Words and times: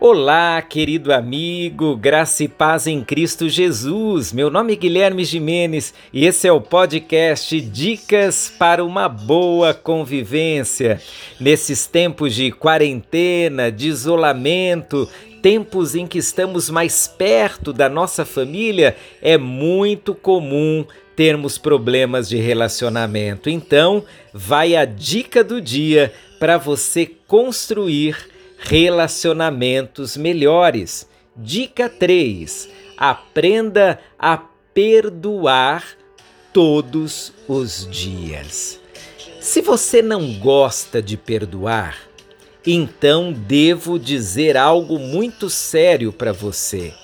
Olá, 0.00 0.60
querido 0.60 1.12
amigo, 1.14 1.96
graça 1.96 2.44
e 2.44 2.48
paz 2.48 2.86
em 2.86 3.02
Cristo 3.02 3.48
Jesus. 3.48 4.32
Meu 4.32 4.50
nome 4.50 4.72
é 4.72 4.76
Guilherme 4.76 5.24
Jimenez 5.24 5.94
e 6.12 6.26
esse 6.26 6.48
é 6.48 6.52
o 6.52 6.60
podcast 6.60 7.58
Dicas 7.60 8.52
para 8.58 8.84
uma 8.84 9.08
Boa 9.08 9.72
Convivência. 9.72 11.00
Nesses 11.40 11.86
tempos 11.86 12.34
de 12.34 12.50
quarentena, 12.50 13.70
de 13.70 13.88
isolamento, 13.88 15.08
tempos 15.40 15.94
em 15.94 16.06
que 16.08 16.18
estamos 16.18 16.68
mais 16.68 17.06
perto 17.06 17.72
da 17.72 17.88
nossa 17.88 18.24
família, 18.24 18.96
é 19.22 19.38
muito 19.38 20.12
comum 20.12 20.84
termos 21.14 21.56
problemas 21.56 22.28
de 22.28 22.36
relacionamento. 22.36 23.48
Então, 23.48 24.04
vai 24.32 24.74
a 24.74 24.84
dica 24.84 25.44
do 25.44 25.60
dia 25.60 26.12
para 26.40 26.58
você 26.58 27.06
construir 27.26 28.33
relacionamentos 28.64 30.16
melhores. 30.16 31.08
Dica 31.36 31.88
3: 31.88 32.68
aprenda 32.96 33.98
a 34.18 34.36
perdoar 34.72 35.84
todos 36.52 37.32
os 37.48 37.88
dias. 37.90 38.80
Se 39.40 39.60
você 39.60 40.00
não 40.00 40.38
gosta 40.38 41.02
de 41.02 41.16
perdoar, 41.16 41.98
então 42.66 43.32
devo 43.32 43.98
dizer 43.98 44.56
algo 44.56 44.98
muito 44.98 45.50
sério 45.50 46.12
para 46.12 46.32
você. 46.32 46.94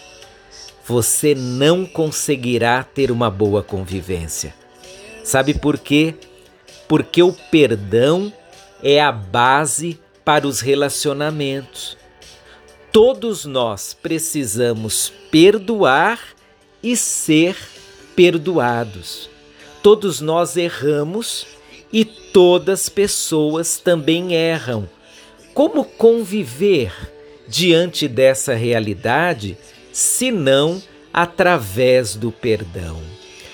Você 0.87 1.35
não 1.35 1.85
conseguirá 1.85 2.83
ter 2.83 3.11
uma 3.11 3.30
boa 3.30 3.63
convivência. 3.63 4.55
Sabe 5.23 5.55
por 5.55 5.79
quê? 5.79 6.15
Porque 6.88 7.23
o 7.23 7.33
perdão 7.33 8.33
é 8.83 9.01
a 9.01 9.13
base 9.13 10.01
para 10.30 10.47
os 10.47 10.61
relacionamentos. 10.61 11.98
Todos 12.93 13.45
nós 13.45 13.95
precisamos 14.01 15.13
perdoar 15.29 16.21
e 16.80 16.96
ser 16.96 17.57
perdoados. 18.15 19.29
Todos 19.82 20.21
nós 20.21 20.57
erramos 20.57 21.49
e 21.93 22.05
todas 22.05 22.88
pessoas 22.88 23.79
também 23.79 24.32
erram. 24.32 24.88
Como 25.52 25.85
conviver 25.85 26.95
diante 27.49 28.07
dessa 28.07 28.55
realidade 28.55 29.59
se 29.93 30.30
não 30.30 30.80
através 31.12 32.15
do 32.15 32.30
perdão? 32.30 33.02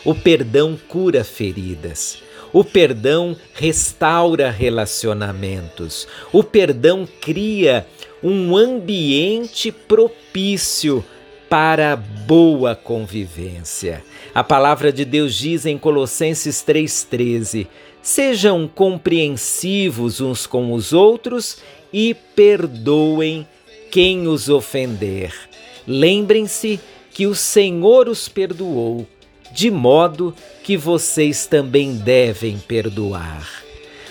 O 0.05 0.15
perdão 0.15 0.79
cura 0.89 1.25
feridas. 1.25 2.19
O 2.57 2.65
perdão 2.65 3.37
restaura 3.53 4.51
relacionamentos. 4.51 6.09
O 6.33 6.43
perdão 6.43 7.07
cria 7.21 7.87
um 8.23 8.57
ambiente 8.57 9.71
propício 9.71 11.05
para 11.51 11.95
boa 11.95 12.75
convivência. 12.75 14.03
A 14.35 14.43
palavra 14.43 14.91
de 14.91 15.05
Deus 15.05 15.35
diz 15.35 15.67
em 15.67 15.77
Colossenses 15.77 16.65
3,13: 16.67 17.67
Sejam 18.01 18.67
compreensivos 18.67 20.23
uns 20.23 20.47
com 20.47 20.73
os 20.73 20.95
outros 20.95 21.59
e 21.93 22.15
perdoem 22.35 23.47
quem 23.91 24.27
os 24.27 24.49
ofender. 24.49 25.31
Lembrem-se 25.87 26.81
que 27.11 27.27
o 27.27 27.35
Senhor 27.35 28.09
os 28.09 28.31
perdoou 28.31 29.07
de 29.57 29.71
modo 29.71 30.35
que 30.63 30.77
vocês 30.77 31.47
também 31.47 31.97
devem 31.97 32.59
perdoar. 32.59 33.51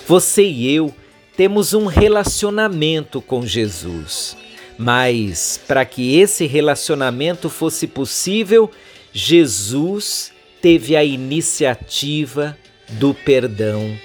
Você 0.07 0.43
e 0.43 0.73
eu 0.73 0.91
temos 1.37 1.71
um 1.75 1.85
relacionamento 1.85 3.21
com 3.21 3.45
Jesus, 3.45 4.35
mas 4.75 5.61
para 5.67 5.85
que 5.85 6.17
esse 6.17 6.47
relacionamento 6.47 7.47
fosse 7.47 7.85
possível, 7.85 8.71
Jesus 9.13 10.31
teve 10.63 10.95
a 10.95 11.03
iniciativa 11.03 12.57
do 12.89 13.13
perdão. 13.13 13.95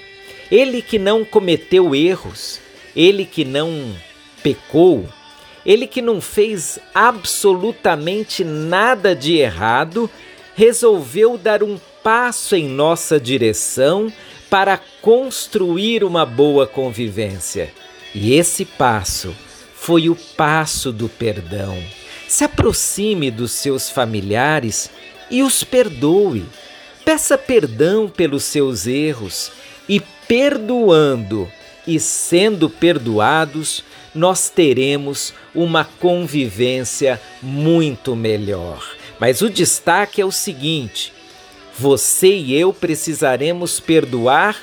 Ele 0.51 0.79
que 0.79 0.99
não 0.99 1.25
cometeu 1.25 1.95
erros, 1.95 2.59
ele 2.95 3.25
que 3.25 3.43
não 3.43 3.95
pecou, 4.43 5.09
ele 5.65 5.87
que 5.87 6.03
não 6.03 6.21
fez 6.21 6.77
absolutamente 6.93 8.43
nada 8.43 9.15
de 9.15 9.37
errado, 9.37 10.07
resolveu 10.55 11.37
dar 11.37 11.63
um 11.63 11.79
passo 12.03 12.55
em 12.55 12.67
nossa 12.67 13.19
direção 13.19 14.11
para 14.49 14.79
construir 15.01 16.03
uma 16.03 16.25
boa 16.25 16.67
convivência. 16.67 17.71
E 18.13 18.33
esse 18.33 18.65
passo 18.65 19.35
foi 19.73 20.09
o 20.09 20.15
passo 20.15 20.91
do 20.91 21.07
perdão. 21.07 21.77
Se 22.27 22.43
aproxime 22.43 23.31
dos 23.31 23.51
seus 23.51 23.89
familiares 23.89 24.89
e 25.31 25.41
os 25.41 25.63
perdoe. 25.63 26.45
Peça 27.03 27.37
perdão 27.37 28.07
pelos 28.07 28.43
seus 28.43 28.85
erros 28.85 29.51
e, 29.89 29.99
perdoando 30.27 31.49
e 31.87 31.99
sendo 31.99 32.69
perdoados, 32.69 33.83
nós 34.13 34.49
teremos 34.49 35.33
uma 35.55 35.83
convivência 35.83 37.19
muito 37.41 38.15
melhor. 38.15 39.00
Mas 39.21 39.43
o 39.43 39.51
destaque 39.51 40.19
é 40.19 40.25
o 40.25 40.31
seguinte: 40.31 41.13
você 41.77 42.35
e 42.35 42.55
eu 42.59 42.73
precisaremos 42.73 43.79
perdoar 43.79 44.57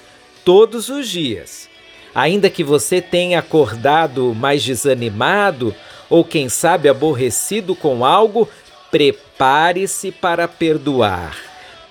todos 0.45 0.89
os 0.89 1.09
dias. 1.09 1.69
Ainda 2.13 2.51
que 2.51 2.65
você 2.65 3.01
tenha 3.01 3.39
acordado 3.39 4.35
mais 4.35 4.65
desanimado 4.65 5.73
ou, 6.11 6.25
quem 6.25 6.49
sabe, 6.49 6.89
aborrecido 6.89 7.77
com 7.77 8.05
algo, 8.05 8.49
prepare-se 8.91 10.11
para 10.11 10.49
perdoar, 10.49 11.37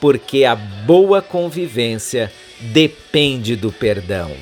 porque 0.01 0.43
a 0.43 0.55
boa 0.55 1.21
convivência 1.21 2.29
depende 2.59 3.55
do 3.55 3.71
perdão. 3.71 4.35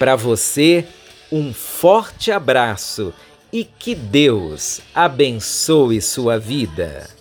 Para 0.00 0.16
você, 0.16 0.84
um 1.30 1.52
forte 1.54 2.32
abraço 2.32 3.14
e 3.52 3.62
que 3.64 3.94
Deus 3.94 4.80
abençoe 4.92 6.00
sua 6.00 6.38
vida. 6.38 7.17